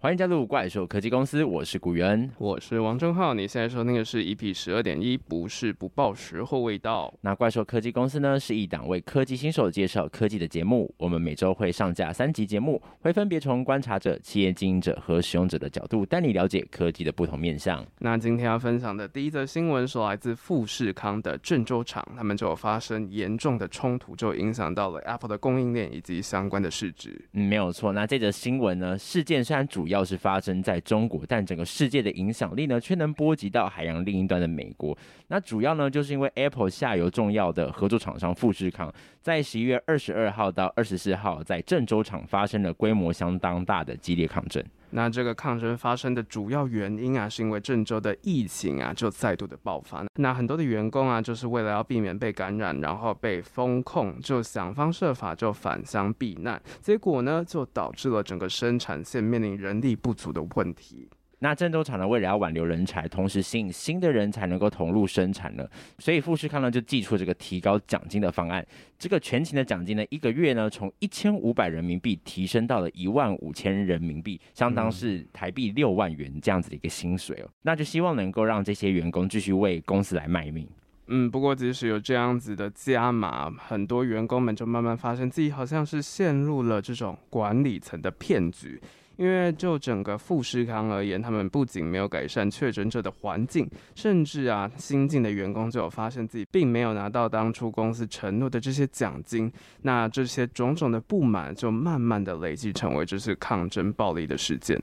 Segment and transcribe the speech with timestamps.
[0.00, 3.34] 欢迎加入怪兽科技公司，我是古元，我是王正浩。
[3.34, 7.12] 你现在收听的是 EP 十二点一，不是不报，时候未到。
[7.22, 10.94] 那怪兽科技公司呢，是一档为科技新手介绍科技的节目。
[10.98, 17.84] 我们每周会上架三集节目，会分别从观察者、企业经营者和使用者的角度，带你了解科技的不同面向。
[17.98, 27.20] 那今天要分享的第一则新闻是来自富士康的郑州厂，他们就有发生严重的冲突，就影响到了 Apple 的供应链以及相关的市值。
[27.32, 27.92] 嗯，没有错。
[27.92, 34.96] 那这则新闻呢，事件虽然主要是发生在中国，但整个世界的影响力呢，却能波及到海洋另一端的美国。
[35.26, 44.64] 那主要呢，就是因为 Apple 下游重要的合作厂商富士康，在十一月二十二号到二十四号，在郑州厂发生了规模相当大的激烈抗争。
[44.90, 50.04] 那这个抗争发生的主要原因啊，是因为郑州的疫情啊，就再度的爆发。
[50.16, 56.60] 那很多的员工啊，就是为了要避免被感染，然后被封控，就想方设法就返乡避难。
[56.80, 61.08] 结果呢，就导致了整个生产线面临人力不足的问题。
[61.40, 65.64] 那郑州厂呢，为了要挽留人才，同时吸引新的人才能够投入生产呢，
[65.98, 68.66] 所以富士康呢就寄出这个提高奖金的方案。
[68.98, 77.48] 这个全勤的奖金呢，一个月呢从一千五百人民币提升到了一万五千人民币，相当是台币六万元这样子的一个薪水哦。
[77.62, 80.68] 那就希望能够让这些员工继续为公司来卖命。
[81.06, 88.78] 嗯，不过即使有这样子的加码，很多员工们就慢慢发现自己好像是陷入了这种管理层的骗局。
[89.18, 99.52] 因为就整个富士康而言，他们不仅没有改善确诊者的环境，甚至啊，新进的员工就有发现自己并没有拿到当初公司承诺的这些奖金，
[99.82, 104.80] 那这些种种的不满就慢慢的累积成为这次抗争暴力的事件。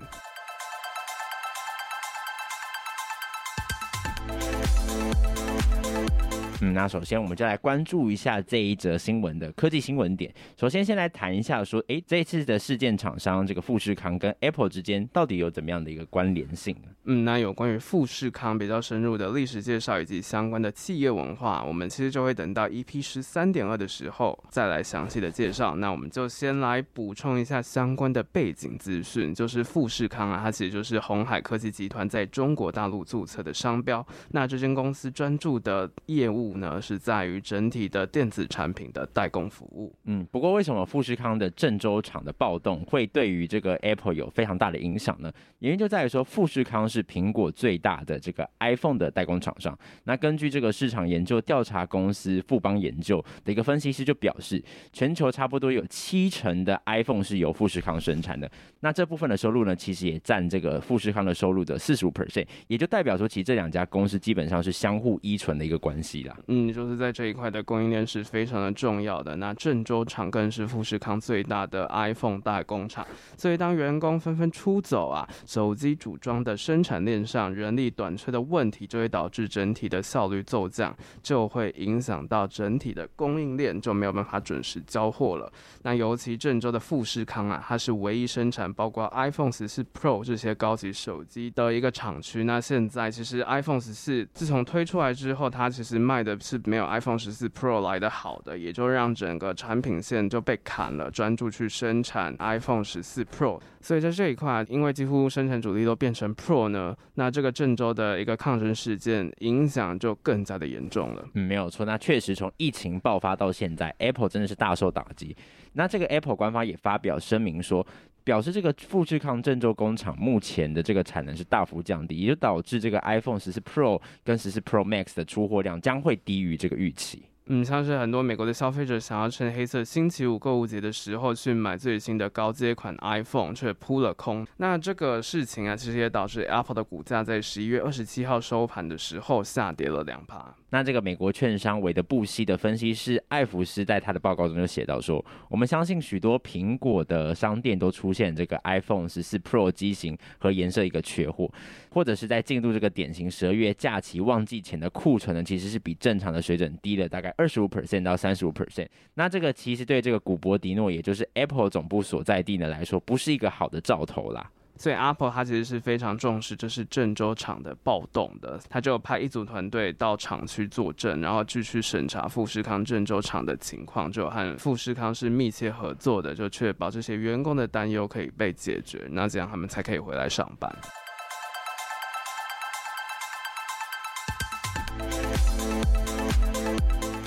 [6.66, 10.34] 嗯，那首先我们就来关注一下这一则新闻的科技新闻点。
[10.60, 16.76] 首先，先来谈一下说，诶，这一次的事件厂商这个富士康跟 Apple 之间到底有怎么样的一个关联性？
[17.04, 25.76] 嗯，那有关于富士康比较深入的历史介绍以及相关的企业文化，我们其实就会等到 EP 十三点二的时候再来详细的介绍。
[25.76, 34.04] 那我们就先来补充一下相关的背景资讯，就是富士康啊，它其实就是鸿海科技集团在中国大陆注册的商标。
[34.32, 36.55] 那这间公司专注的业务。
[36.56, 39.94] 呢是在于整体的电子产品的代工服务。
[40.06, 45.32] 嗯，不过为什么富士康的郑州厂的暴动会对于这个 Apple 有非常大的影响呢？
[45.60, 49.78] 原因就在于说，富士康是苹果最大的这个 iPhone 的代工厂商。
[50.04, 58.50] 那根据这个市场研究调查公司富邦研究的一个分析师就表示，全球差不多有七成的 iPhone 是由富士康生产的。
[58.82, 66.35] 那这部分的收入呢，其实也占这个富士康的收入的四十五 percent，也就代表说，其实这两家公司基本上是相互依存的一个关系啦。
[66.48, 69.36] 嗯，就是在这一块的供应链是非常的重要的。
[69.38, 73.06] 那郑州厂更是富士康最大的 iPhone 代工厂，
[73.38, 85.52] 所以当员工纷纷出走啊，手机组装的生产链上人力短缺的问题，就会导致整体的效率骤降，就会影响到整体的供应链就没有办法准时交货了。
[85.84, 92.44] 那尤其郑州的富士康啊，它是唯一生产包括 iPhone 十四 Pro 这些高级手机的一个厂区。
[92.44, 96.36] 那现在其实 iPhone 十四自从推出来之后，它其实卖的。
[96.42, 103.60] 是没有 iPhone 十四 Pro 来的好的，也就让整个产品线就被砍了，专注去生产 iPhone 十四 Pro。
[103.80, 111.26] 所以在这一块，因为几乎生产主力都变成 Pro 呢，那这个郑州的一个抗争事件影响就更加的严重了。
[111.36, 111.86] 嗯，没有错。
[111.86, 115.36] 那确实从疫情爆发到现在，Apple 真的是大受打击。
[115.74, 117.88] 那这个 Apple 官方也发表声明说。
[118.26, 127.24] 表示这个富士康郑州工厂目前的这个产能是大幅降低，也就导致这个 iPhone 十四 Pro 跟十四 Pro Max 的出货量将会低于这个预期。
[127.48, 134.46] 嗯，像是很多美国的消费者想要趁黑色星期五购物节的时候去买最新的高阶款 iPhone，却扑了空。
[134.58, 140.56] 那这个事情啊，其实也导致 Apple 的股价在十一月二十七号收盘的时候下跌了两趴。
[140.72, 151.50] 那这个美国券商韦德布希的分析师艾弗斯在他的报告中就写到说，我们相信许多苹果的商店都出现这个 iPhone 十四 Pro 机型和颜色一个缺货，
[151.92, 158.88] 或者是在进入这个典型十二月假期旺季前的库存呢，其实是比正常的水准低了大概二十五 percent 到三十五 percent。
[159.14, 164.52] 那这个其实对这个古博迪诺，也就是 Apple 总部所在地呢来说，不是一个好的兆头啦。
[164.78, 180.70] 所以 Apple 它其实是非常重视这是郑州厂的暴动的，他就派一组团队到厂区坐镇，然后继续审查富士康郑州厂的情况，就和富士康是密切合作的，就确保这些员工的担忧可以被解决，那这样他们才可以回来上班。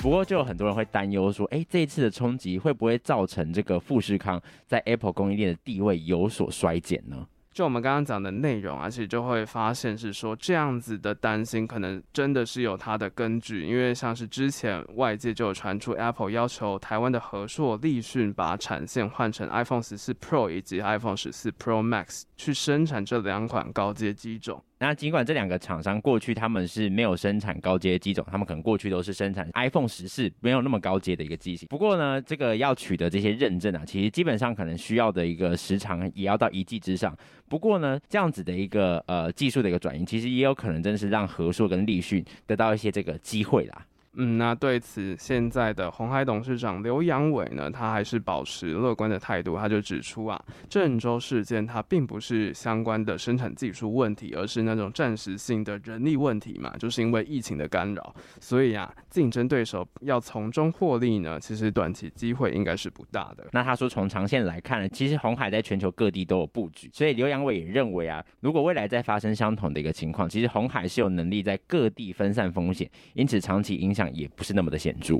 [0.01, 7.27] 不过，就有很多人会担忧说，诶，这一次的冲击会不会造成这个富士康在 Apple 供应链的地位有所衰减呢？
[7.51, 24.63] 就我们刚刚讲的内容啊，其实就会发现是说这样子的担心可能真的是有它的根据，因为像是之前外界就有传出 Apple 要求台湾的和硕、立讯把产线换成 iPhone 十四 Pro 以及 iPhone 十四 Pro Max 去生产这两款高阶机种。
[24.81, 31.67] 那尽管这两个厂商过去他们是没有生产高阶机种，他们可能过去都是生产 iPhone 十四，没有那么高阶的一个机型。
[31.67, 37.13] 不过呢，这个要取得这些认证啊，其实基本上可能需要的一个时长也要到一季之上。
[37.49, 43.85] 不过呢，这样子的一个呃技术的一个转移，其实也有可能真的是让和硕跟立讯得到一些这个机会啦。
[44.21, 49.55] 嗯，那对此，现在的红海董事长刘阳伟呢，他还是保持乐观的态度。
[49.55, 50.37] 他就指出啊，
[50.69, 63.47] 郑州事件它并不是相关的生产技术问题，而是那种暂时性的人力问题嘛，就是因为疫情的干扰，所以啊，竞争对手要从中获利呢，其实短期机会应该是不大的。
[63.53, 74.08] 那他说，从长线来看呢，其实红海在全球各地都有布局，所以刘阳伟也认为啊，如果未来再发生相同的一个情况，其实红海是有能力在各地分散风险，因此长期影响。
[74.13, 75.19] 也不是那么的显著。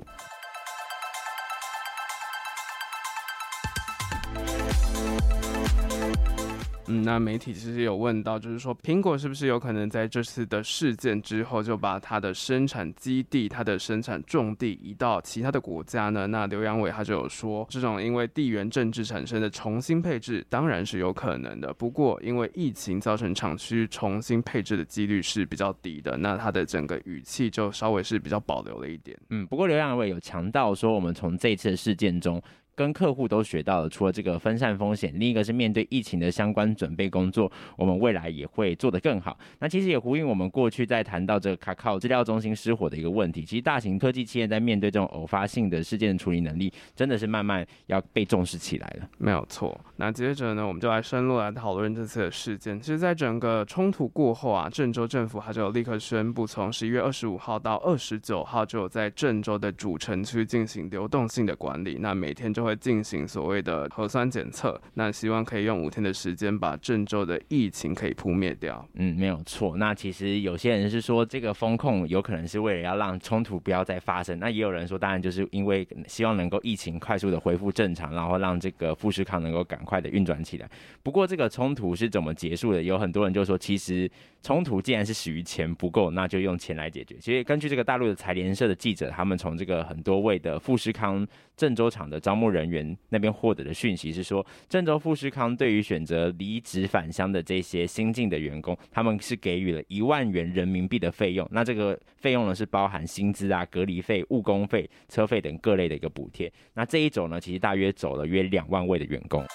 [6.89, 16.25] 嗯，那媒体其实有问到，就是说苹果是不是有可能在这次的事件之后，就把它的生产基地、它的生产重地移到其他的国家呢？
[16.27, 29.15] 那刘扬伟他就有说，这种因为地缘政治产生的重新配置当然是有可能的，不过因为疫情造成厂区重新配置的几率是比较低的，那他的整个语气就稍微是比较保留了一点。
[29.29, 32.41] 嗯，不过刘扬伟有强调说，我们从这次的事件中。
[32.79, 39.37] 跟客户都学到了，除了这个分散风险，另一个是面对疫情的相关准备工作，我们未来也会做得更好。
[39.59, 43.43] 那其实也呼应我们过去在谈到这个卡靠资料中心失火的一个问题。
[43.43, 49.09] 其实大型科技企业在面对这种偶发性的事件的处理能力，真的是慢慢要被重视起来了。
[49.17, 49.77] 没有错。
[49.97, 52.79] 那接着呢，我们就来深入来讨论这次的事件。
[52.79, 61.97] 其实，在整个冲突过后啊，郑州政府它就立刻宣布，从十一月二十五号到二十九号，就有在郑州的主城区进行流动性的管理。
[61.99, 68.87] 那每天就会会进行所谓的核酸检测，那希望可以用五天的时间把郑州的疫情可以扑灭掉。
[68.93, 69.75] 嗯，没有错。
[69.77, 80.69] 那其实有些人是说这个封控有可能是为了要让冲突不要再发生，那也有人说当然就是因为希望能够疫情快速的恢复正常，然后让这个富士康能够赶快的运转起来。
[81.01, 82.83] 不过这个冲突是怎么结束的？
[82.83, 84.09] 有很多人就说，其实
[84.41, 87.15] 冲突既然是始于钱不够，那就用钱来解决。
[87.19, 101.47] 其实根据这个大陆的财联社的记者，他们从这个很多位的富士康郑州厂的招募人人员那边获得的讯息是说，郑州富士康对于选择离职返乡的这些新进的员工，他们是给予了一万元人民币的费用。
[101.51, 106.51] 那这个费用呢，是包含薪资啊、隔离费、误工费、车费等各类的一个补贴。
[106.73, 109.45] 那这一走呢，其实大约走了约两万位的员工。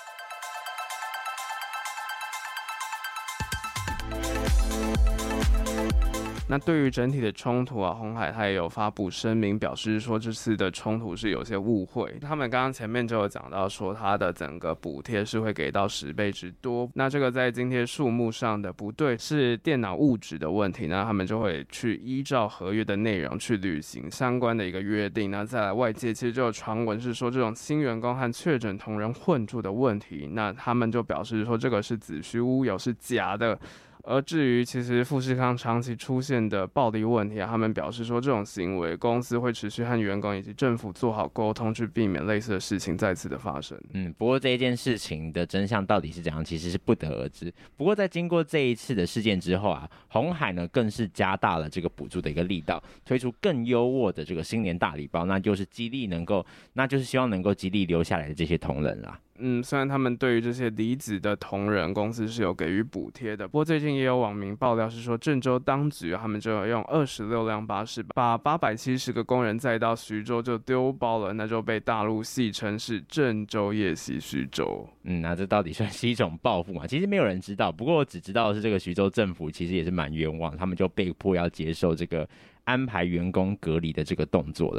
[6.47, 12.19] 那对于整体的冲突啊，红海他也有发布声明，表示说这次的冲突是有些误会。
[12.21, 16.89] 他们刚刚前面就有讲到说，他的整个补贴是会给到十倍之多。
[16.95, 25.31] 那这个在津贴数目上的不对是电脑误植的问题，那他们就会去依照合约的内容去履行相关的一个约定。
[25.31, 33.59] 那再来，外界其实就有传闻是说，这种新员工和确诊同仁混住的问题，那他们就表示说这个是子虚乌有，是假的。
[34.07, 43.81] 而至于其实富士康长期出现的暴力问题啊，他们表示说，这种行为公司会持续和员工以及政府做好沟通，去避免类似的事情再次的发生。
[43.95, 47.53] 嗯，不过这一件事情的真相到底是怎样，其实是不得而知。
[47.77, 56.45] 不过在经过这一次的事件之后啊，红海呢更是加大了这个补助的一个力道，推出更优渥的这个新年大礼包，那就是激励能够，
[56.75, 59.19] 那就是希望能够激励留下来的这些同仁啦。
[59.47, 74.89] 嗯，虽然他们对于这些离职的同仁，公司是有给予补贴的，不过最近也有网民爆料是说，郑州当局他们就有用二十六辆巴士把八百七十个工人载到徐州就丢包了，那就被大陆戏称是郑州夜袭徐州。
[75.03, 76.87] 嗯，那这到底算是一种报复吗？
[76.87, 82.27] 其实没有人知道，不过我只知道是这个徐州政府其实也是蛮冤枉，他们就被迫要接受这个
[82.65, 84.75] 安排员工隔离的这个动作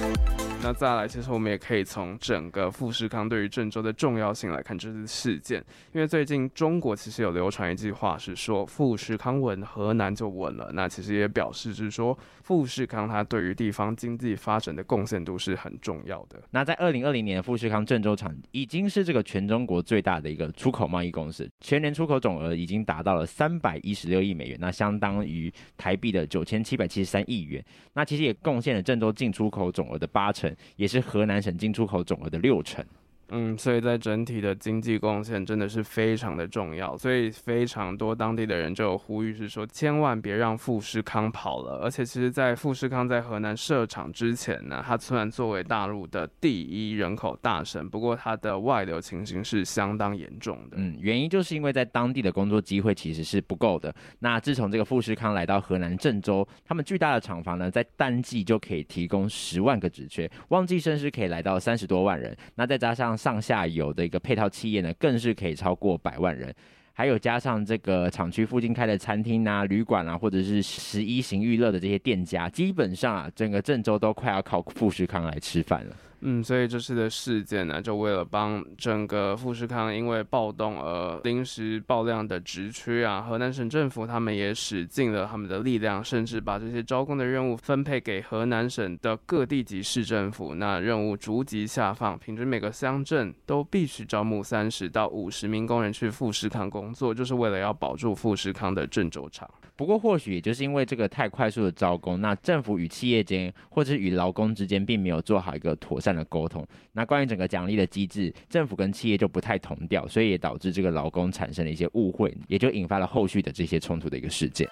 [0.00, 0.49] 了。
[0.62, 5.64] 那再来，其实我们也可以从整个富士康对于郑州的重要性来看这次事件，
[5.94, 10.70] 因为最近中国其实有流传一句话是说富士康稳，河南就稳了。
[10.74, 16.40] 那其实也表示是说富士康它对于地方经济发展的贡献度是很重要的。
[16.50, 27.64] 那在二零二零年，富士康郑州厂已经是这个全中国最大的一个出口贸易公司，全年出口总额已经达到了三百一十六亿美元，那相当于台币的九千七百七十三亿元。
[27.94, 30.49] 那其实也贡献了郑州进出口总额的八成。
[30.76, 32.84] 也是河南省进出口总额的六成。
[33.30, 41.80] 嗯，所以在整体的经济贡献真的是非常的重要，所以非常多当地的人就有呼吁是说，千万别让富士康跑了。
[41.82, 50.76] 而且其实，在富士康在河南设厂之前呢，它虽然作为大陆的第一人口大省，不过它的外流情形是相当严重的。
[50.76, 53.94] 嗯，原因就是因为在当地的工作机会其实是不够的。
[54.18, 62.36] 那自从这个富士康来到河南郑州，他们巨大的厂房呢，在淡季就可以提供十万个职缺，旺季甚至可以来到三十多万人。
[62.56, 66.50] 那再加上上下游的一个配套企业呢，更是可以超过百万人，
[66.94, 75.96] 还有加上这个厂区附近开的餐厅啊、旅馆啊，或者是十一型娱乐的这些店家，基本上啊，整个郑州都快要靠富士康来吃饭了。
[76.22, 99.48] 嗯，所以这次的事件呢，就为了帮整个富士康因为暴动而临时爆量的职缺啊，河南省政府他们也使尽了他们的力量，甚至把这些招工的任务分配给河南省的各地级市政府，那任务逐级下放，平均每个乡镇都必须招募三十到五十名工人去富士康工作，就是为了要保住富士康的郑州厂。
[99.74, 106.66] 不过，或许也就是因为这个太快速的招工，那政府与企业间或者是与劳工之间并没有做好一个妥善的沟通。
[106.92, 114.68] 那关于整个奖励的机制，政府跟企业就不太同调，所以也导致这个劳工产生了一些误会，也就引发了后续的这些冲突的一个事件。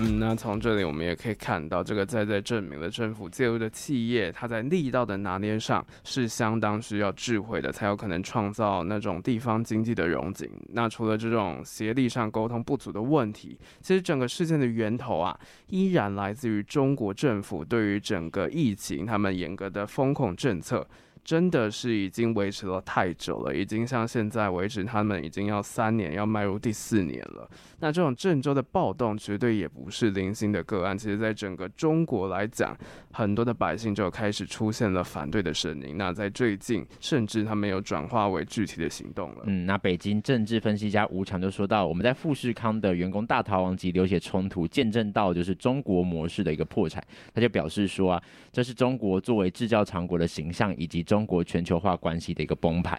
[0.00, 10.48] 嗯，那从这里我们也可以看到，这个在在证明了政府介入的企业，它在力道的拿捏上是相当需要智慧的，才有可能创造那种地方经济的融景。
[10.68, 15.36] 那除了这种协力上沟通不足的问题，其实整个事件的源头啊，
[15.66, 20.86] 依然来自于中国政府对于整个疫情他们严格的风控政策。
[21.24, 27.48] 真的是已经维持了太久了，已经像现在为止，他们已经要三年，要迈入第四年了。
[27.80, 32.76] 那这种郑州的暴动绝对也不是零星的个案，其实在整个中国来讲，
[33.12, 35.96] 很多的百姓就开始出现了反对的声音。
[35.96, 39.42] 那在最近，甚至他们有转化为具体的行动了。
[39.44, 47.02] 嗯，那北京政治分析家吴强就说到，我们在富士康的员工大逃亡及流血冲突，见证到就是中国模式的一个破产。
[47.32, 51.17] 他就表示说啊，这是中国作为制造强国的形象以及中。
[51.18, 52.96] 中国全球化关系的一个崩盘。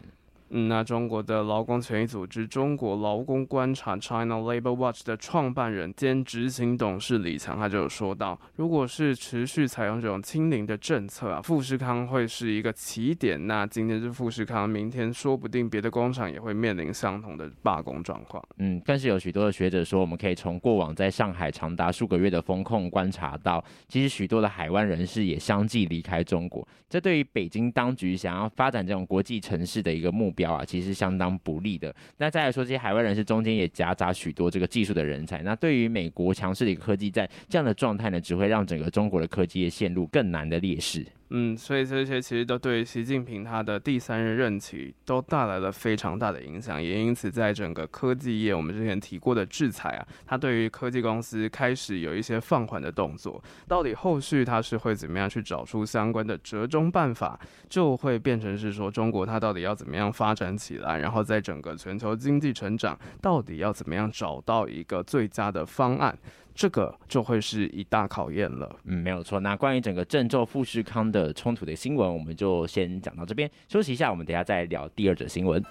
[0.51, 13.47] 嗯，那中国的劳工权益组织中国劳工观察 （China Labor Watch） 的创办人兼执行董事李强，他就有说到，如果是持续采用这种清零的政策啊，富士康会是一个起点。
[13.47, 18.43] 那今天是富士康，明天说不定别的工厂也会面临相同的罢工状况。
[18.57, 26.67] 嗯，更是有许多的学者说，我们可以从过往在上海长达数个月的封控观察到，其实许多的海外人士也相继离开中国。
[26.89, 31.93] 这对于北京当局想要发展这种国际城市的一个目标标啊，其实相当不利的。
[32.15, 35.43] 那再来说，这些海外人士中间也夹杂许多这个技术的人才。
[35.43, 41.05] 那对于美国强势的一个科技战，这样的状态呢，只会让整个中国的科技业陷入更难的劣势。
[41.31, 53.41] 嗯，所以这些其实都对习近平他的第三任任期都带来了非常大的影响，也因此在整个科技业，我们之前提过的制裁啊，他对于科技公司开始有一些放缓的动作。
[53.67, 66.17] 到底后续他是会怎么样去找出相关的折中办法，就会变成是说中国它到底要怎么样发展起来，然后在整个全球经济成长到底要怎么样找到一个最佳的方案。
[66.59, 68.69] 这个就会是一大考验了。
[68.83, 69.39] 嗯，没有错。
[69.39, 75.63] 那关于整个郑州富士康的冲突的新闻，我们就先讲到这边，休息一下，我们等下再聊第二则新闻。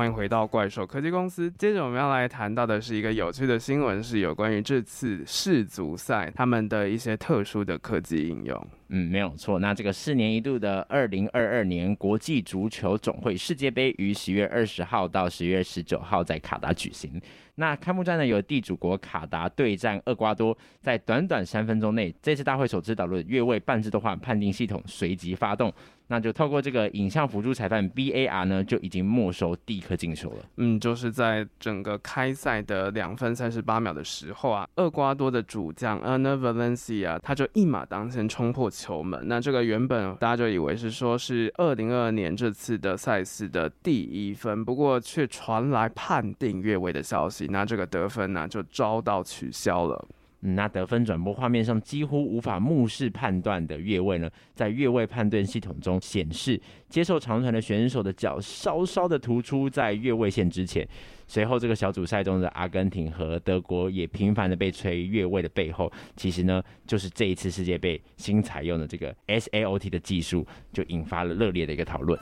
[0.00, 1.50] 欢迎回到怪兽科技公司。
[1.58, 8.66] 接着我们要来谈到的是一个有趣的新闻，是有关于这次世足赛他们的一些特殊的科技应用。
[8.88, 9.58] 嗯，没有错。
[9.58, 17.20] 那这个四年一度的二零二二年国际足球总会世界杯于十月二十号到十月十九号在卡达举行。
[17.56, 25.70] 那开幕战呢，由地主国卡达对战厄瓜多，在短短三分钟内，这次大会首次导入越位半自动化判定系统随即发动。
[26.10, 30.36] 那就透过这个影像辅助裁判 VAR 呢，就已经没收第一颗进球了。
[30.56, 39.22] 嗯，就是在整个开赛的两分三十八秒的时候啊，厄瓜多的主将 Enner Valencia 他就一马当先冲破球门。
[39.26, 50.08] 那这个原本大家就以为是说是二零二二年这次的赛事的第一分，不过却传来判定越位的消息，那这个得分呢就遭到取消了。
[50.40, 60.86] 那得分转播画面上几乎无法目视判断的越位呢，在越位判断系统中显示，接受长传的选手的脚稍稍的突出在越位线之前。
[61.26, 72.18] 随后，这个小组赛中的阿根廷和德国也频繁的被吹越位的背后，其实呢，就是这一次世界杯新采用的这个 SAOT 的技术，就引发了热烈的一个讨论。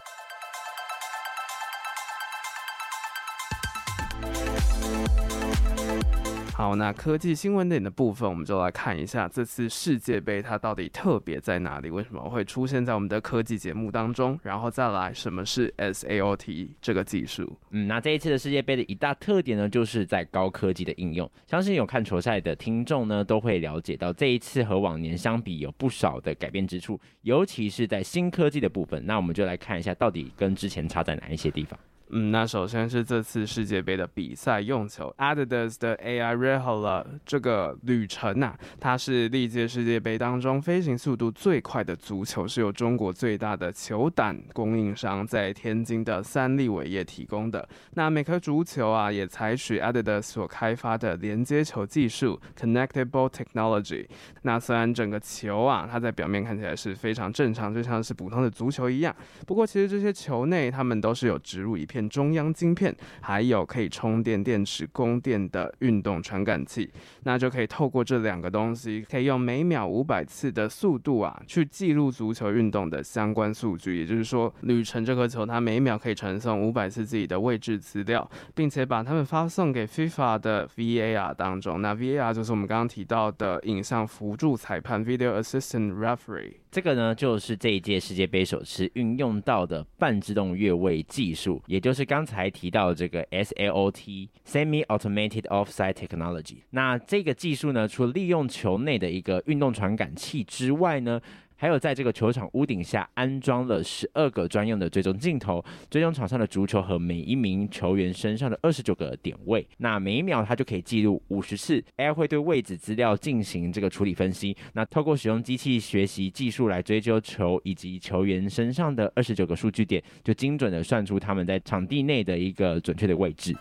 [6.59, 11.89] 好，那科技新闻点的部分，我们就来看一下这次世界杯它到底特别在哪里？
[11.89, 14.37] 为什么会出现在我们的科技节目当中？
[14.43, 17.57] 然后再来，什么是 SAOT 这个技术？
[17.71, 21.31] 嗯，那这一次的世界杯的一大特点呢，就是在高科技的应用。
[21.47, 29.07] 相信有看球赛的听众呢，都会了解到这一次和往年相比有不少的改变之处，尤其是在新科技的部分。
[29.07, 31.79] 那我们就来看一下，到底跟之前差在哪一些地方。
[32.11, 47.69] 嗯，那首先是这次世界杯的比赛用球，Adidas 的 AI Rehola 这个旅程呐、啊，它是历届世界杯当中飞行速度最快的足球，是由中国最大的球胆供应商在天津的三立伟业提供的。
[47.93, 54.07] 那每颗足球啊，也采取 Adidas 所开发的连接球技术 （Connected Ball Technology）。
[54.43, 59.15] 那虽然整个球啊，它在表面看起来是非常正常，就像是普通的足球一样，
[59.47, 61.98] 不过其实这些球内它们都是有植入一片。
[62.07, 66.91] 中央晶片，还有可以充电电池供电的运动传感器，
[67.23, 74.01] 那就可以透过这两个东西，可以用每秒五百次的速度啊，去记录足球运动的相关数据。
[74.01, 81.81] 也就是说，旅程这颗球它每秒可以传送五百次自己的位置资料，并且把它们发送给 FIFA 的 VAR 当中。
[81.81, 86.55] 那 VAR 就是我们刚刚提到的影像辅助裁判 （Video Assistant Referee）。
[86.71, 96.57] 这个呢，就是这一届世界杯首次运用到的半自动越位技术，也就是刚才提到的这个 SAOT（Semi-Automated Offside Technology）。
[96.71, 101.19] 那这个技术呢，除了利用球内的一个运动传感器之外呢，
[101.61, 109.67] 还有在这个球场屋顶下安装了十二个专用的追踪镜头，追踪场上的足球和每一名球员身上的二十九个点位。
[109.79, 114.57] 那每一秒它就可以记录五十次，AI 会对位置资料进行这个处理分析。
[114.75, 123.53] 那透过使用机器学习技术来追究球以及球员身上的二十九个数据点，就精准的算出他们在场地内的一个准确的位置。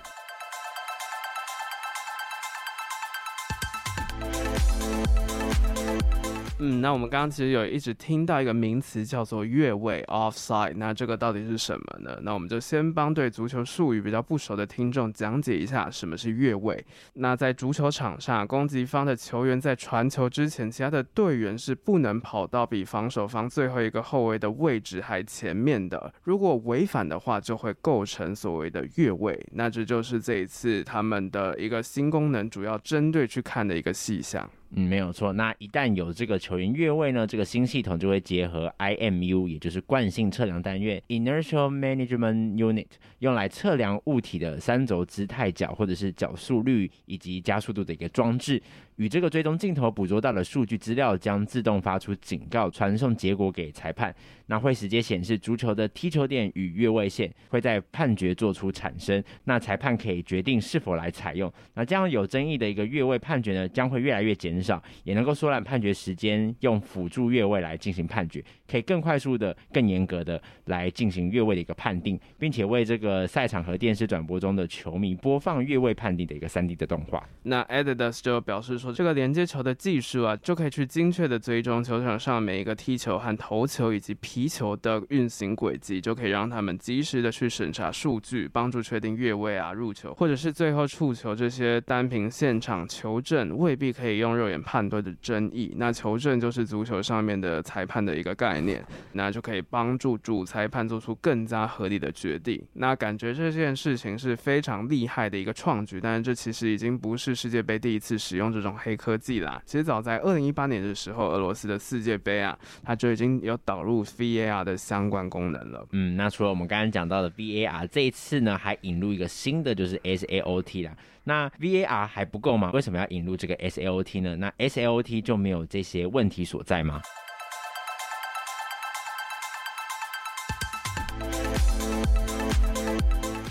[6.60, 12.18] 嗯，那我们刚刚其实有一直听到一个名词叫做越位 （offside），那这个到底是什么呢？
[12.24, 16.84] 那我们就先帮对足球术语比较不熟的听众讲解一下什么是越位。
[17.14, 26.12] 那在足球场上，攻击方的球员在传球之前，其他的队员是不能跑到比防守方最后一个后卫的位置还前面的。
[26.24, 29.40] 如果违反的话，就会构成所谓的越位。
[29.52, 34.50] 那这就是这一次他们的一个新功能，主要针对去看的一个细项。
[34.72, 35.32] 嗯，没有错。
[35.34, 42.88] 那一旦有这个球员越位呢，这个新系统就会结合 IMU，也就是惯性测量单元 （Inertial Management Unit），
[43.20, 48.62] 用来测量物体的三轴姿态角或者是角速率以及加速度的一个装置。
[48.98, 54.14] 与这个追踪镜头捕捉到的数据资料将自动发出警告，传送结果给裁判。
[54.48, 59.24] 那会直接显示足球的踢球点与越位线，会在判决做出产生。
[59.44, 61.52] 那裁判可以决定是否来采用。
[61.76, 77.24] 那这样有争议的一个越位判决呢，将会越来越简少，也能够缩短判决时间，用辅助越位来进行判决，可以更快速的、更严格的来进行越位的一个判定，并且为这个赛场和电视转播中的球迷播放越位判定的一个 3D 的动画。
[77.44, 78.88] 那 Adidas 就表示说。
[78.98, 95.74] 这个连接球的技术啊，就可以去精确的追踪球场上每一个踢球和投球以及皮球的运行轨迹，就可以让他们及时的去审查数据，帮助确定越位啊、入球或者是最后触球这些单凭现场求证未必可以用肉眼判断的争议。
[95.76, 98.82] 那球证就是足球上面的裁判的一个概念，
[99.12, 102.64] 那就可以帮助主裁判做出更加合理的决定。
[102.74, 108.68] 那感觉这件事情是非常厉害的一个创举，但是这其实已经不是世界杯第一次使用这种。
[108.80, 115.86] 黑科技啦，其实早在二零一八年的时候，俄罗斯的世界杯啊，它就已经有导入 VAR 的相关功能了。
[115.94, 120.96] 嗯，那除了我们刚刚讲到的 VAR，这一次呢还引入一个新的，就是 SAOT 啦。
[121.28, 122.72] 那 VAR 还不够吗？
[122.74, 124.38] 为什么要引入这个 SLOT 呢？
[124.38, 127.02] 那 SLOT 就没有这些问题所在吗？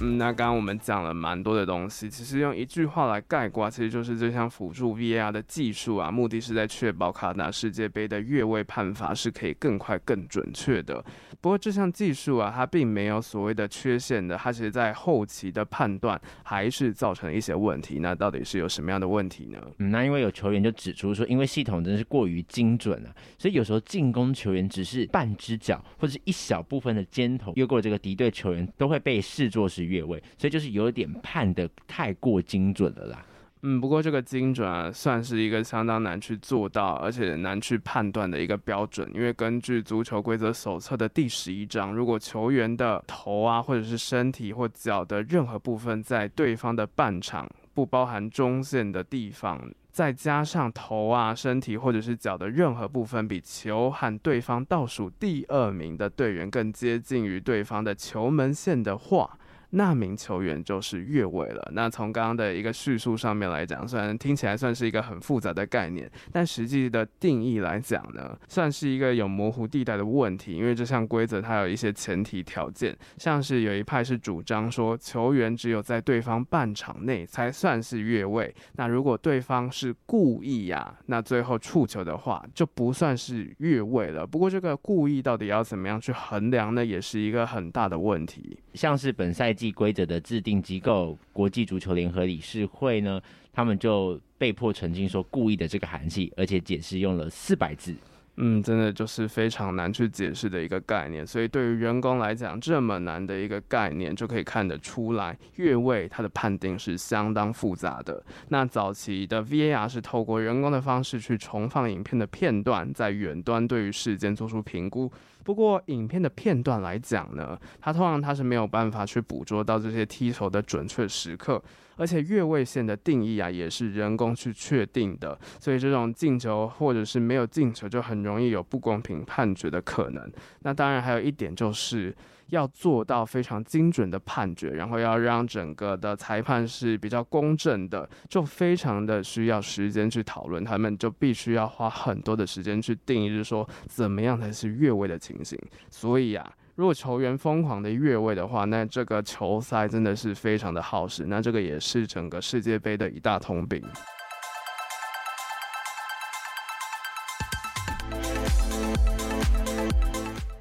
[0.00, 11.04] 嗯，那刚刚我们讲了蛮多的东西，其实用一句话来概括，其实就是这项辅助 VAR 的技术啊，目的是在确保卡达世界杯的越位判罚是可以更快、更准确的。
[11.46, 18.00] 不过这项技术啊，它并没有所谓的缺陷的，它其实在后期的判断还是造成了一些问题。
[18.00, 19.58] 那到底是有什么样的问题呢？
[19.78, 33.24] 嗯，那因为有球员就指出说，因为系统真是过于精准了，所以有时候进攻球员只是半只脚或者是一小部分的肩头越过这个敌对球员，都会被视作是越位，所以就是有点判得太过精准了啦。
[33.68, 39.10] 嗯，不过这个精准啊，算是一个相当难去做到，而且难去判断的一个标准。
[39.12, 59.36] 因为根据足球规则手册的第十一章，如果球员的头啊，或者是身体或脚的任何部分在对方的半场不包含中线的地方，再加上头啊、身体或者是脚的任何部分比球和对方倒数第二名的队员更接近于对方的球门线的话。
[59.70, 61.70] 那名球员就是越位了。
[61.72, 70.54] 那从刚刚的一个叙述上面来讲，虽然听起来算是一个很复杂的概念，但实际的定义来讲呢，算是一个有模糊地带的问题。
[70.54, 78.54] 因为这项规则它有一些前提条件，像是有一派是主张说，球员只有在对方半场内才算是越位。
[78.74, 84.26] 那如果对方是故意呀、那最后触球的话就不算是越位了。
[84.26, 88.58] 不过这个故意到底要怎么样去衡量呢，也是一个很大的问题。
[88.74, 93.20] 像是本赛季规则的制定机构国际足球联合理事会呢，
[93.52, 97.94] 他们就被迫澄清说故意的这个含义，而且解释用了四百字。
[98.38, 101.26] 嗯，真的就是非常难去解释的一个概念。
[101.26, 108.22] 所以对于员工来讲，这么难的一个概念，就可以看得出来，越位它的判定是相当复杂的。
[108.48, 115.10] 那早期的 VAR 是透过人工的方式去重放影片的片段，在远端对于事件做出评估。
[115.46, 121.62] 不过，影片的片段来讲呢，它通常它是没有办法去捕捉到这些踢球的准确时刻，
[121.94, 130.28] 而且越位线的定义啊，也是人工去确定的，所以这种进球或者是没有进球，就很容易有不公平判决的可能。
[130.62, 132.12] 那当然还有一点就是。
[132.48, 145.58] 要做到非常精准的判决，然后要让整个的裁判是比较公正的，就非常的需要时间去讨论，他们就必须要花很多的时间去定义，就是说怎么样才是越位的情形。
[145.90, 153.82] 所以啊，如果球员疯狂的越位的话，那这个球赛真的是非常的耗时，那这个也是整个世界杯的一大通病。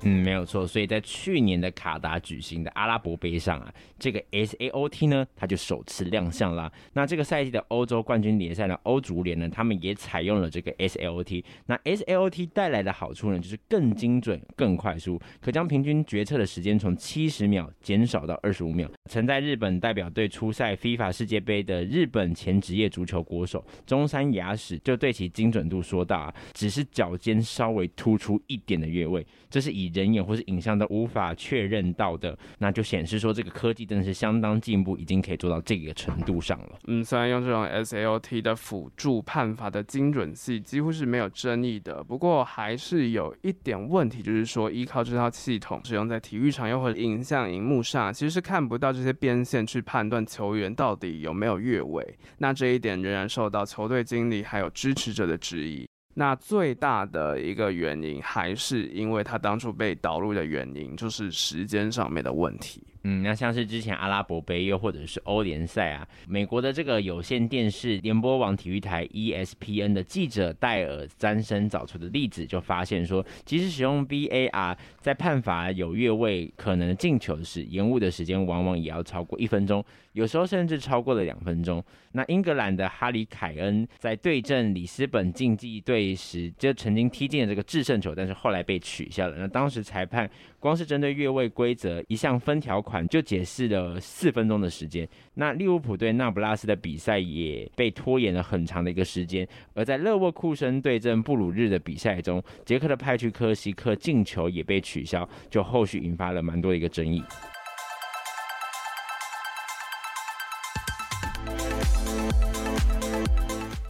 [0.05, 0.65] 嗯，没有错。
[0.65, 6.71] 所以在去年的卡达举行的阿拉伯杯上啊，这个 SAOT 呢，它就首次亮相啦。
[6.93, 11.43] 那这个赛季的欧洲冠军联赛呢欧足联呢，他们也采用了这个 SAOT。
[11.65, 18.87] 那 SAOT 带来的好处呢，就是更精准、更快速，可将平均决策的时间从七十秒减少到二十五秒。
[19.09, 36.79] 曾在日本代表队出赛 FIFA 世界杯的日本前职业足球国手中山雅史就对其精准度说道啊，只是脚尖稍微突出一点的越位，这是以人眼或是影像都无法确认到的，那就显示说这个科技真的是相当进步，已经可以做到这个程度上了。
[36.87, 52.17] 嗯，虽然用这种 SAOT 的辅助判罚的精准性几乎是没有争议的，不过还是有一点问题，就是说依靠这套系统使用在体育场又或者影像荧幕上，其实是看不到这些边线去判断球员到底有没有越位。
[52.37, 55.87] 那这一点仍然受到球队经理还有支持者的质疑。
[56.17, 62.81] 那最大的一个原因，还是因为他当初被导入的原因，就是时间上面的问题。
[63.03, 81.83] 嗯，那像是之前阿拉伯杯又或者是欧联赛啊，美国的这个有线电视联播网体育台 ESPN 的记者戴尔·詹森找出的例子，就发现说，即使使用 VAR 在判罚有越位可能进球时，延误的时间往往也要超过一分钟，有时候甚至超过了两分钟。
[82.13, 89.35] 那英格兰的哈里凯恩在对阵里斯本竞技队时，就曾经踢进了这个制胜球，但是后来被取消了。
[89.37, 92.95] 那当时裁判光是针对越位规则一项分条款。
[93.07, 95.07] 就解释了四分钟的时间。
[95.35, 99.47] 那利物浦对那不拉斯的比赛也被拖延了很长的一个时间。
[99.73, 107.21] 而在勒沃库森对阵布鲁日的比赛中，捷克的派屈科西克进球也被取消，就后续引发了蛮多的一个争议。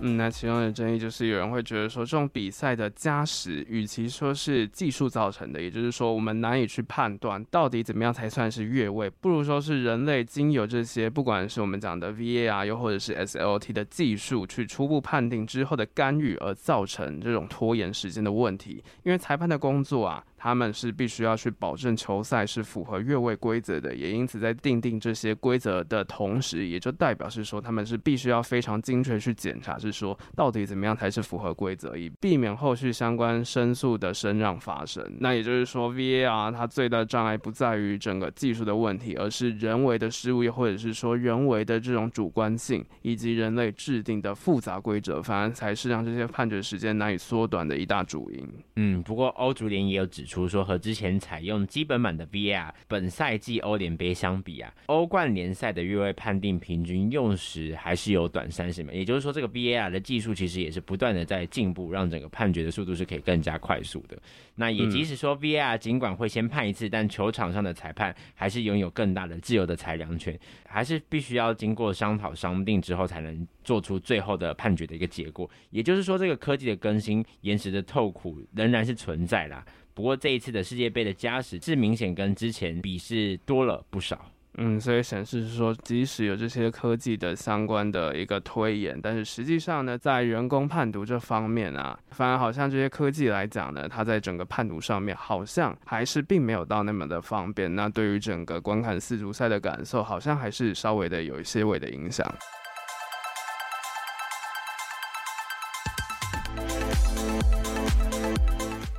[0.08, 20.24] 嗯，那其中的争议就是有人会觉得说，这种比赛的加时，与其说是技术造成的，也就是说我们难以去判断到底怎么样才算是越位，不如说是人类经由这些，不管是我们讲的 VAR 又或者是 SLT 的技术去初步判定之后的干预而造成这种拖延时间的问题，因为裁判的工作啊。
[20.46, 35.04] 他们是必须要去保证球赛是符合越位规则的，也因此在定定这些规则的同时，也就代表是说他们是必须要非常精确去检查，是说到底怎么样才是符合规则，以避免后续相关申诉的声让发生。
[35.20, 48.48] 那也就是说，VAR 它最大的障碍不在于整个技术的问题，而是人为的失误，又或者是说人为的这种主观性，以及人类制定的复杂规则，反而才是让这些判决时间难以缩短的一大主因。
[48.76, 50.35] 嗯，不过欧足联也有指出。
[50.36, 64.18] 出说，和之前采用基本版的 VAR，本赛季欧联杯相比啊，欧冠联赛的越位判定平均用时还是有短三十秒，也就是说，这个 VAR 的技术其实也是不断的在进步，让整个判决的速度是可以更加快速的。
[64.56, 75.50] 那也即使说 VAR 尽管会先判一次，但球场上的裁判还是拥有更大的自由的裁量权，还是必须要经过商讨商定之后才能做出最后的判决的一个结果。
[75.70, 79.66] 也就是说，这个科技的更新延时的痛苦仍然是存在啦。
[79.96, 84.24] 不过这一次的世界杯的加时是明显跟之前比是多了不少。
[84.58, 97.76] 嗯，所以显示是说，即使有这些科技的相关的一个推演，但是实际上呢，在人工判读这方面啊，反而好像这些科技来讲呢，它在整个判读上面好像还是并没有到那么的方便。
[97.76, 102.26] 那对于整个观看四足赛的感受，好像还是稍微的有一些微的影响。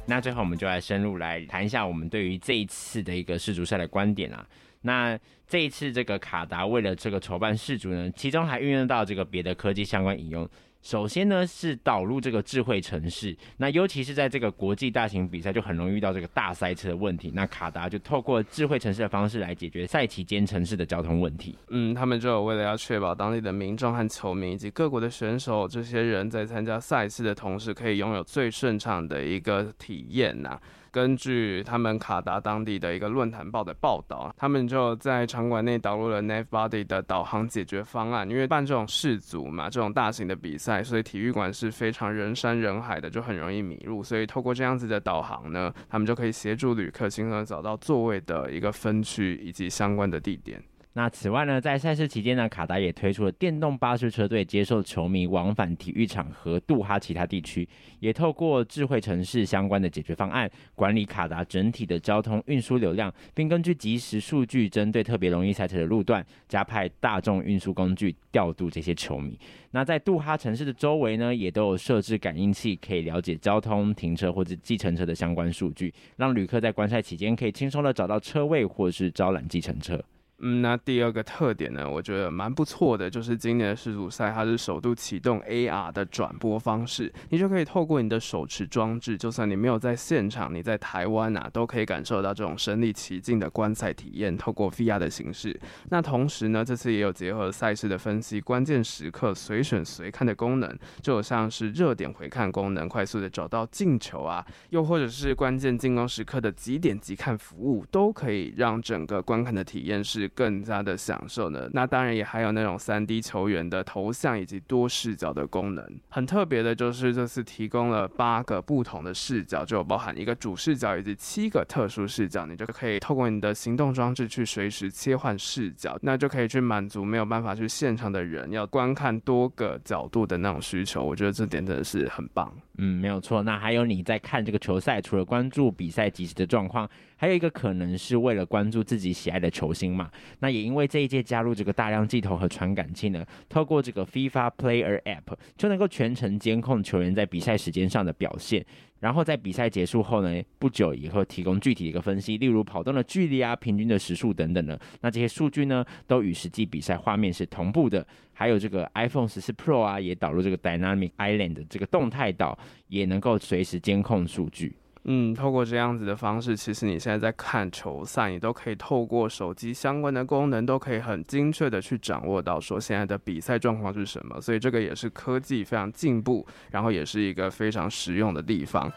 [0.06, 4.46] 那最后我们就来深入来谈一下我们对于这一次的一个世足赛的观点啊。
[4.82, 10.48] 那这一次这个卡达为了这个筹办世足呢，其中还运用到这个别的科技相关引用。
[10.86, 17.32] 首先呢是导入这个智慧城市，那尤其是在这个国际大型比赛就很容易遇到这个大塞车的问题。
[17.34, 21.58] 那卡达就透过智慧城市的方式来解决赛期间城市的交通问题。
[21.70, 30.56] 嗯，他们就为了要确保当地的民众和球迷以及各国的选手这些人在参加赛事的同时，可以拥有最顺畅的一个体验呐、
[30.96, 38.26] 根据他们卡达当地的一个论坛报的报道，他们就在场馆内导入了 Navbuddy 的导航解决方案。
[38.30, 44.02] 因为办这种世足嘛，这种大型的比赛，所以体育馆是非常人山人海的，就很容易迷路。
[44.02, 50.62] 所以透过这样子的导航呢，他们就可以协助旅客轻松找到座位的一个分区以及相关的地点。
[50.96, 57.68] 那此外呢，在赛事期间呢，卡达也推出了电动巴士车队，接受球迷往返体育场和杜哈其他地区，
[58.00, 69.38] 也透过智慧城市相关的解决方案，管理卡达整体的交通运输流量，并根据即时数据，针对特别容易塞车的路段，加派大众运输工具调度这些球迷。
[69.72, 80.02] 那在杜哈城市的周围呢，也都有设置感应器，可以了解交通、停车或者计程车的相关数据，让旅客在观赛期间可以轻松的找到车位，或是招揽计程车。
[80.38, 95.58] 嗯，那第二个特点呢，我觉得蛮不错的，就是今年的世足赛它是首度启动 AR 的转播方式，你就可以透过你的手持装置，就算你没有在现场，你在台湾啊，都可以感受到这种身临其境的观赛体验，透过 VR 的形式。
[95.88, 111.68] 那同时呢，这次也有结合赛事的分析，关键时刻随选随看的功能，就像是热点回看功能，快速的找到进球啊，又或者是关键进攻时刻的即点即看服务，都可以让整个观看的体验是更加的享受呢。
[111.72, 115.84] 那当然也还有那种三 D 球员的头像以及多视角的功能。
[116.08, 131.04] 很特别的就是这次提供了八个不同的视角，就包含一个主视角以及七个特殊视角，你就可以透过你的行动装置去随时切换视角，那就可以去满足没有办法去现场的人要观看多个角度的那种需求。
[131.04, 132.52] 我觉得这点真的是很棒。
[132.78, 133.42] 嗯，没有错。
[133.42, 140.10] 那还有你在看这个球赛，除了关注比赛即时的状况，还有一个可能是为了关注自己喜爱的球星嘛。
[140.40, 148.64] 那也因为这一届加入这个大量镜头和传感器呢，透过这个 FIFA Player App 就能够全程监控球员在比赛时间上的表现。
[149.00, 154.78] 然后在比赛结束后呢，不久以后提供具体的一个分析，例如跑动的距离啊、平均的时速等等的。
[155.02, 158.04] 那这些数据呢，都与实际比赛画面是同步的。
[158.32, 164.74] 还有这个 iPhone 14 Pro 啊，也导入这个 Dynamic Island 的这个动态岛，也能够随时监控数据。
[165.08, 174.40] 嗯，透过这样子的方式，其实你现在在看球赛，你都可以透过手机相关的功能，都可以很精确的去掌握到说现在的比赛状况是什么。
[174.40, 178.90] 所以这个也是科技非常进步，然后也是一个非常实用的地方。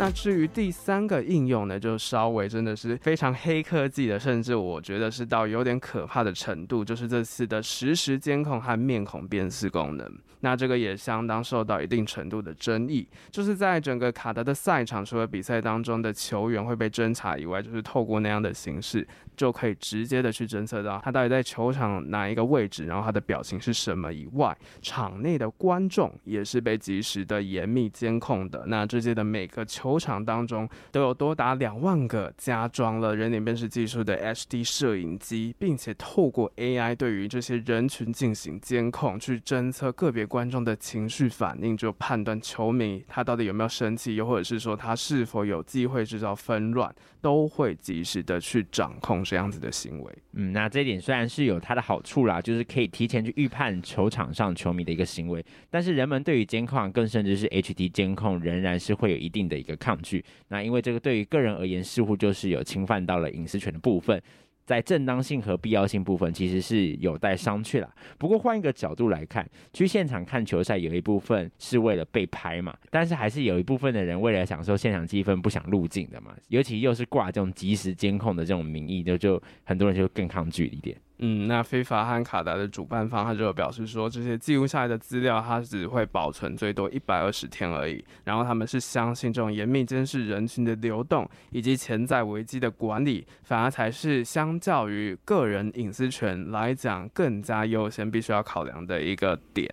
[0.00, 10.10] 那至于第三个应用呢，就稍微真的是非常黑科技的，甚至我觉得是到有点可怕的程度，就是这次的实时监控和面孔辨识功能。
[10.42, 28.64] 那这个也相当受到一定程度的争议，就是在整个卡达的赛场，除了比赛当中的球员会被侦查以外，就是透过那样的形式，就可以直接的去侦测到他到底在球场哪一个位置，然后他的表情是什么以外，场内的观众也是被及时的严密监控的。
[28.68, 50.18] 那这些的每个球球场当中都有多达两万个加装了人脸辨识技术的 HD 摄影机，并且透过 AI 对于这些人群进行监控，去侦测个别观众的情绪反应，就判断球迷他到底有没有生气，又或者是说他是否有机会制造纷乱，都会及时的去掌控这样子的行为。
[50.34, 60.24] 嗯，那这一点虽然是有它的好处啦，就是可以提前去预判球场上球迷的一个行为，但是人们对于监控，更甚至是 HD 监控，仍然是会有一定的一个抗拒。
[60.46, 64.22] 那因为这个对于个人而言，似乎就是有侵犯到了隐私权的部分。
[64.66, 67.92] 在正当性和必要性部分，其实是有待商榷啦。
[68.18, 76.36] 不过换一个角度来看，去现场看球赛有一部分是为了被拍嘛，但是还是有一部分的人为了享受现场气氛，不想入镜的嘛。
[76.50, 80.96] 尤其又是挂这种即时监控的这种名义，就就很多人就更抗拒一点。
[81.20, 88.04] 嗯，那非法和卡达的主办方他就有表示说，这些记录下来的资料，它只会保存最多一百二十天而已。
[88.24, 99.68] 然后他们是相信这种严密监视人群的流动以及潜在危机的管理，反而才是相较于个人隐私权来讲更加优先，必须要考量的一个点。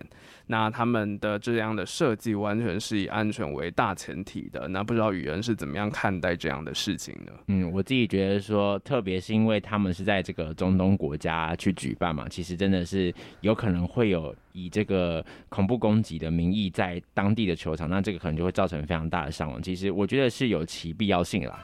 [0.50, 4.66] 那他们的这样的设计完全是以安全为大前提的。
[4.68, 7.32] 那不知道宇恩是怎么样看待这样的事情呢？
[7.48, 19.62] 嗯，我自己觉得说，特别是因为他们是在这个中东国家啊去举办嘛，其实真的是有可能会有以这个恐怖攻击的名义在当地的球场，那这个可能就会造成非常大的伤亡。
[19.62, 21.62] 其实我觉得是有其必要性啦。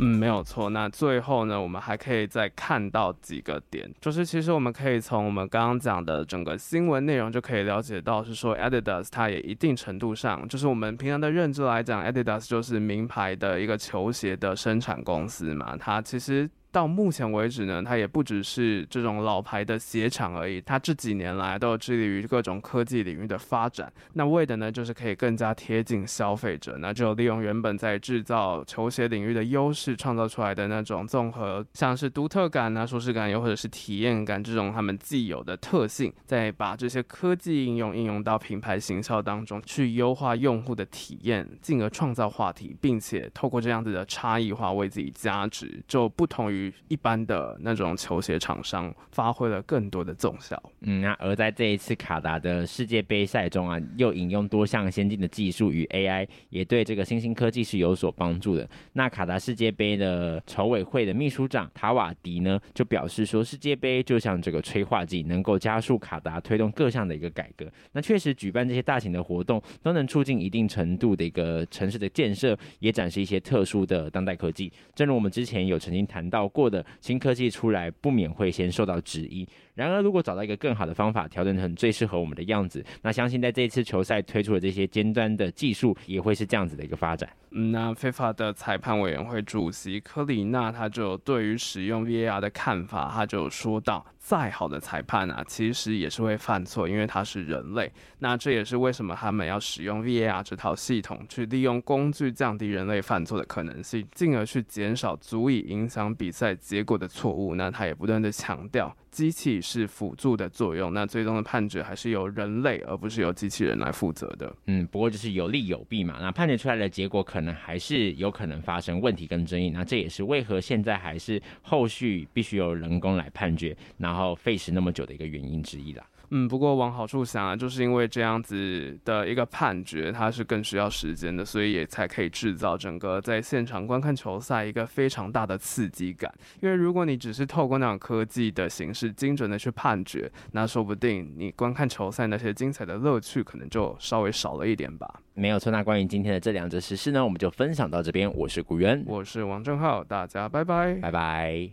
[0.00, 0.70] 嗯，没有错。
[0.70, 16.48] 那最后呢，我们还可以再看到几个点，就是其实我们可以从我们刚刚讲的整个新闻内容就可以了解到，是说 Adidas 它也一定程度上，就是我们平常的认知来讲，Adidas 就是名牌的一个球鞋的生产公司嘛，它其实。
[16.72, 23.92] 到目前为止呢，它也不只是这种老牌的鞋厂而已，它这几年来都有致力于各种科技领域的发展。
[24.12, 46.59] 那为的呢，就是可以更加贴近消费者，那就利用原本在制造球鞋领域的优势，创造出来的那种综合，像是独特感啊、舒适感，又或者是体验感这种他们既有的特性，再把这些科技应用应用到品牌行销当中，去优化用户的体验，进而创造话题，并且透过这样子的差异化为自己加值，就不同于。
[46.88, 50.60] 一般的那种球鞋厂商发挥了更多的奏效。
[50.80, 58.68] 嗯，那而在这一次卡达的世界杯赛中啊，又引用多项先进的技术与 AI，也对这个新兴科技是有所帮助的。
[58.94, 67.66] 那卡达世界杯的筹委会的秘书长塔瓦迪呢，就表示说，世界杯就像这个催化剂，能够加速卡达推动各项的一个改革。
[67.92, 74.72] 那确实举办这些大型的活动，都能促进一定程度的一个城市的建设，也展示一些特殊的当代科技。
[74.94, 76.49] 正如我们之前有曾经谈到。
[76.50, 79.48] 过的新科技出来，不免会先受到质疑。
[79.74, 87.28] 然而，如果找到一个更好的方法，调整成最适合我们的样子，那相信在这一次球赛推出的这些尖端的技术，也会是这样子的一个发展。
[87.52, 97.90] 嗯，那 FIFA 的裁判委员会主席科里纳他就对于使用 VAR 的看法，他就说到：再好的裁判啊，其实也是会犯错，因为他是人类。
[98.18, 107.56] 那这也是为什么他们要使用 VAR 这套系统，去利用工具降低人类犯错的可能性，进而去减少足以影响比赛结果的错误。
[107.56, 108.94] 那他也不断的强调。
[109.10, 114.54] 机器是辅助的作用，那最终的判决还是由人类，而不是由机器人来负责的。
[114.66, 116.18] 嗯，不过就是有利有弊嘛。
[116.20, 119.70] 那判决出来的结果可能还是有可能发生问题跟争议。
[119.70, 126.04] 那这也是为何现在还是后续必须由人工来判决，然后费时那么久的一个原因之一啦。
[126.30, 136.32] 嗯，不过往好处想啊，就是因为这样子的一个判决，它是更需要时间的，所以也才可以制造整个在现场观看球赛一个非常大的刺激感。
[136.60, 145.20] 因为如果你只是透过那种科技的形式精准的去判决，那说不定你观看球赛那些精彩的乐趣可能就稍微少了一点吧。
[145.34, 148.32] 没有错，那关于今天的这两则时事呢，我们就分享到这边。
[148.34, 151.68] 我是古元，我是王正浩，大家拜拜，拜拜。